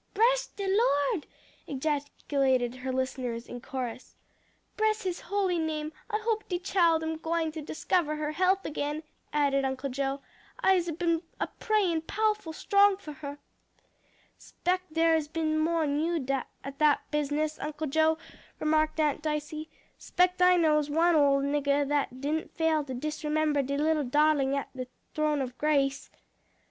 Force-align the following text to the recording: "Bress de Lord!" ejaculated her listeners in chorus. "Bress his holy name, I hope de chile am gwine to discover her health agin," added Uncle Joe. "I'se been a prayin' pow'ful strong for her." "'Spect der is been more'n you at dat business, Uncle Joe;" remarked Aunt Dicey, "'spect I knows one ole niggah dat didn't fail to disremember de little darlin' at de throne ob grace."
"Bress 0.15 0.47
de 0.47 0.65
Lord!" 0.67 1.27
ejaculated 1.67 2.77
her 2.77 2.91
listeners 2.91 3.45
in 3.47 3.61
chorus. 3.61 4.15
"Bress 4.75 5.03
his 5.03 5.19
holy 5.19 5.59
name, 5.59 5.93
I 6.09 6.17
hope 6.23 6.49
de 6.49 6.57
chile 6.57 7.03
am 7.03 7.17
gwine 7.17 7.51
to 7.51 7.61
discover 7.61 8.15
her 8.15 8.31
health 8.31 8.65
agin," 8.65 9.03
added 9.31 9.63
Uncle 9.63 9.91
Joe. 9.91 10.21
"I'se 10.59 10.89
been 10.97 11.21
a 11.39 11.45
prayin' 11.45 12.01
pow'ful 12.01 12.51
strong 12.51 12.97
for 12.97 13.13
her." 13.13 13.37
"'Spect 14.39 14.91
der 14.93 15.13
is 15.13 15.27
been 15.27 15.59
more'n 15.59 15.99
you 15.99 16.25
at 16.63 16.79
dat 16.79 17.01
business, 17.11 17.59
Uncle 17.59 17.85
Joe;" 17.85 18.17
remarked 18.59 18.99
Aunt 18.99 19.21
Dicey, 19.21 19.69
"'spect 19.99 20.41
I 20.41 20.57
knows 20.57 20.89
one 20.89 21.13
ole 21.15 21.41
niggah 21.41 21.85
dat 21.87 22.19
didn't 22.19 22.49
fail 22.57 22.83
to 22.85 22.95
disremember 22.95 23.61
de 23.61 23.77
little 23.77 24.03
darlin' 24.03 24.55
at 24.55 24.75
de 24.75 24.87
throne 25.13 25.43
ob 25.43 25.55
grace." 25.59 26.09